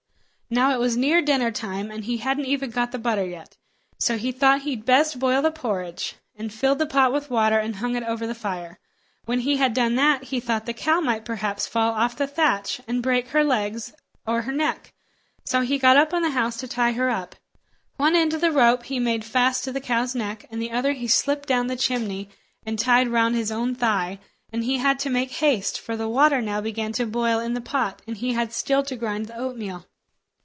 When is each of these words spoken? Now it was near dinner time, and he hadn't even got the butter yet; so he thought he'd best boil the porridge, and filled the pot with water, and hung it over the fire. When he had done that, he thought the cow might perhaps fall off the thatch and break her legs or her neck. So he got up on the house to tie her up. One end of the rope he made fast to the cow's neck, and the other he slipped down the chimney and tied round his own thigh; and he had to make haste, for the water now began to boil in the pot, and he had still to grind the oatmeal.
Now 0.53 0.73
it 0.73 0.81
was 0.81 0.97
near 0.97 1.21
dinner 1.21 1.49
time, 1.49 1.89
and 1.91 2.03
he 2.03 2.17
hadn't 2.17 2.43
even 2.43 2.71
got 2.71 2.91
the 2.91 2.99
butter 2.99 3.25
yet; 3.25 3.55
so 3.97 4.17
he 4.17 4.33
thought 4.33 4.63
he'd 4.63 4.83
best 4.83 5.17
boil 5.17 5.41
the 5.41 5.49
porridge, 5.49 6.15
and 6.35 6.53
filled 6.53 6.79
the 6.79 6.85
pot 6.85 7.13
with 7.13 7.29
water, 7.29 7.57
and 7.57 7.77
hung 7.77 7.95
it 7.95 8.03
over 8.03 8.27
the 8.27 8.35
fire. 8.35 8.77
When 9.23 9.39
he 9.39 9.55
had 9.55 9.73
done 9.73 9.95
that, 9.95 10.23
he 10.25 10.41
thought 10.41 10.65
the 10.65 10.73
cow 10.73 10.99
might 10.99 11.23
perhaps 11.23 11.67
fall 11.67 11.93
off 11.93 12.17
the 12.17 12.27
thatch 12.27 12.81
and 12.85 13.01
break 13.01 13.29
her 13.29 13.45
legs 13.45 13.93
or 14.27 14.41
her 14.41 14.51
neck. 14.51 14.91
So 15.45 15.61
he 15.61 15.77
got 15.77 15.95
up 15.95 16.13
on 16.13 16.21
the 16.21 16.31
house 16.31 16.57
to 16.57 16.67
tie 16.67 16.91
her 16.91 17.09
up. 17.09 17.37
One 17.95 18.17
end 18.17 18.33
of 18.33 18.41
the 18.41 18.51
rope 18.51 18.83
he 18.83 18.99
made 18.99 19.23
fast 19.23 19.63
to 19.63 19.71
the 19.71 19.79
cow's 19.79 20.13
neck, 20.15 20.43
and 20.51 20.61
the 20.61 20.71
other 20.73 20.91
he 20.91 21.07
slipped 21.07 21.47
down 21.47 21.67
the 21.67 21.77
chimney 21.77 22.27
and 22.65 22.77
tied 22.77 23.07
round 23.07 23.35
his 23.35 23.53
own 23.53 23.73
thigh; 23.73 24.19
and 24.51 24.65
he 24.65 24.79
had 24.79 24.99
to 24.99 25.09
make 25.09 25.31
haste, 25.31 25.79
for 25.79 25.95
the 25.95 26.09
water 26.09 26.41
now 26.41 26.59
began 26.59 26.91
to 26.91 27.05
boil 27.05 27.39
in 27.39 27.53
the 27.53 27.61
pot, 27.61 28.01
and 28.05 28.17
he 28.17 28.33
had 28.33 28.51
still 28.51 28.83
to 28.83 28.97
grind 28.97 29.27
the 29.27 29.37
oatmeal. 29.37 29.85